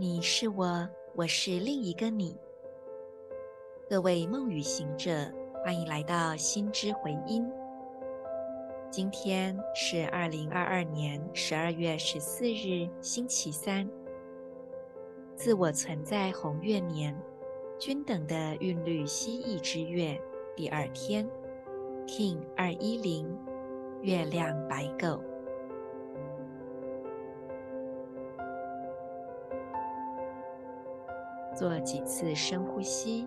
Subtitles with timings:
[0.00, 2.36] 你是我，我是另一个你。
[3.90, 5.10] 各位梦语行者，
[5.64, 7.44] 欢迎来到心之回音。
[8.92, 13.90] 今天是二零二二年十二月十四日，星期三。
[15.34, 17.20] 自我存在红月年，
[17.76, 20.16] 均等的韵律蜥蜴之月
[20.54, 21.28] 第二天
[22.06, 23.36] ，King 二一零，
[24.02, 25.20] 月亮白狗。
[31.58, 33.26] 做几次深呼吸，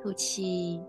[0.00, 0.80] 吐气，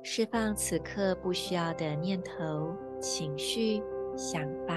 [0.00, 3.82] 释放此刻不需要的念头、情绪、
[4.16, 4.76] 想法。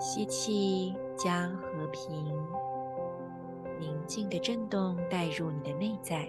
[0.00, 2.36] 吸气，将和平、
[3.78, 6.28] 宁静的震动带入你的内在。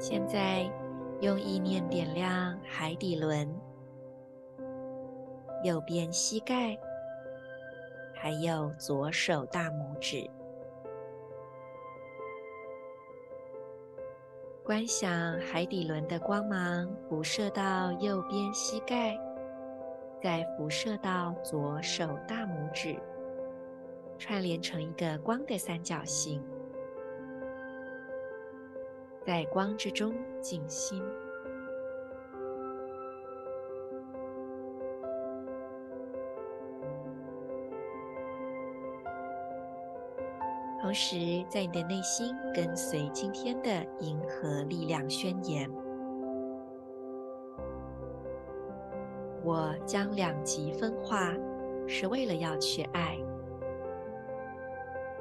[0.00, 0.70] 现在，
[1.20, 3.52] 用意念点亮海底轮、
[5.64, 6.78] 右边膝盖，
[8.14, 10.30] 还有左手大拇指。
[14.62, 19.18] 观想海底轮的光芒辐射到右边膝盖，
[20.22, 22.96] 再辐射到左手大拇指，
[24.16, 26.40] 串联成一个光的三角形。
[29.28, 31.02] 在光之中静心，
[40.80, 43.68] 同时在你的内心跟随今天的
[44.00, 45.70] 银河力量宣言：
[49.44, 51.34] 我将两极分化，
[51.86, 53.18] 是为了要去爱，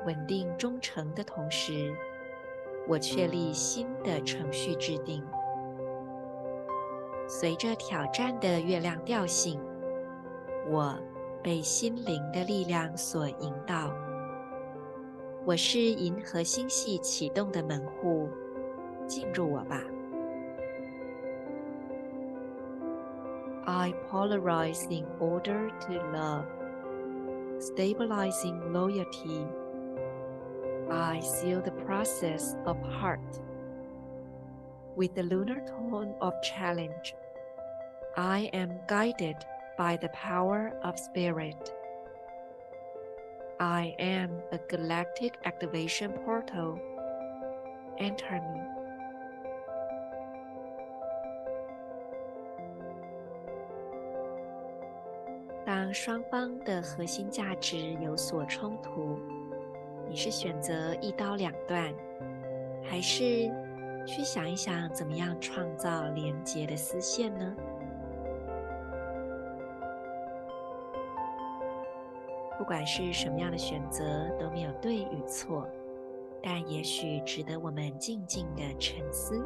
[0.05, 1.93] 稳定忠诚的同时。
[2.89, 5.21] 我确立新的程序制定，
[7.27, 9.59] 随着挑战的月亮调性，
[10.69, 10.97] 我
[11.43, 13.93] 被心灵的力量所引导。
[15.45, 18.29] 我是银河星系启动的门户，
[19.05, 19.81] 进入我吧。
[23.65, 26.45] I polarize in order to love,
[27.59, 29.45] stabilizing loyalty.
[30.90, 33.40] I seal the process of heart
[34.96, 37.14] with the lunar tone of challenge.
[38.16, 39.36] I am guided
[39.78, 41.72] by the power of spirit.
[43.58, 46.78] I am a galactic activation portal.
[47.98, 48.60] Enter me.
[55.64, 59.35] 当双方的核心价值有所冲突，你
[60.17, 61.93] 是选择一刀两断，
[62.83, 63.23] 还是
[64.03, 67.55] 去想一想怎么样创造连结的丝线呢？
[72.57, 74.03] 不管是什么样的选择，
[74.39, 75.69] 都没有对与错，
[76.41, 79.39] 但也许值得我们静静的沉思。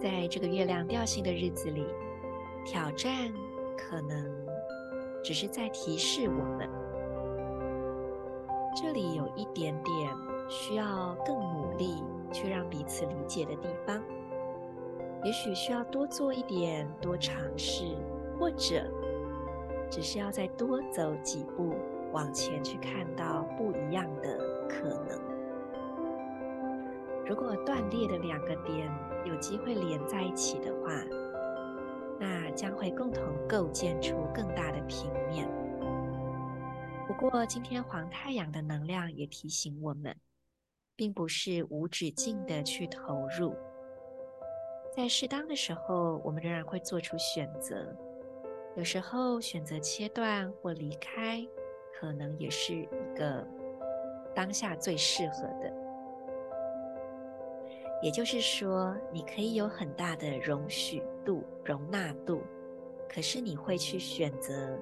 [0.00, 1.84] 在这个月亮调性的日子里，
[2.64, 3.30] 挑战
[3.76, 4.34] 可能
[5.22, 6.85] 只是在提示我们。
[8.78, 10.14] 这里有一点点
[10.50, 14.02] 需要更努力去让彼此理解的地方，
[15.24, 17.96] 也许需要多做一点，多尝试，
[18.38, 18.84] 或者
[19.90, 21.74] 只是要再多走几步
[22.12, 24.38] 往前去看到不一样的
[24.68, 25.18] 可能。
[27.26, 28.92] 如果断裂的两个点
[29.24, 31.02] 有机会连在一起的话，
[32.20, 35.48] 那将会共同构建出更大的平面。
[37.18, 40.14] 不过，今天黄太阳的能量也提醒我们，
[40.94, 43.56] 并不是无止境的去投入，
[44.94, 47.96] 在适当的时候，我们仍然会做出选择。
[48.76, 51.42] 有时候选择切断或离开，
[51.98, 52.86] 可能也是一
[53.16, 53.42] 个
[54.34, 55.72] 当下最适合的。
[58.02, 62.42] 也就是说，你可以有很大的容许度、容纳度，
[63.08, 64.78] 可是你会去选择，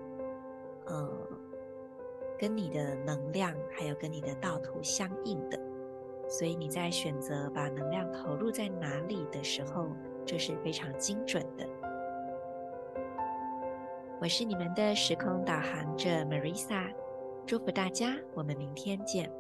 [2.38, 5.58] 跟你的能量还有跟你的道途相应的，
[6.28, 9.88] 所以你在选择把能量投入在哪里的时候，
[10.26, 11.66] 这是非常精准的。
[14.20, 16.92] 我是你们的时空导航者 Marisa，
[17.46, 19.30] 祝福大家，我们明天见。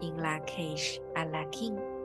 [0.00, 1.97] In Lakesh Alakim。